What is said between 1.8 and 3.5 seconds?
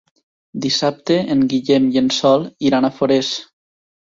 i en Sol iran a Forès.